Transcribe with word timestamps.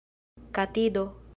katido 0.51 1.05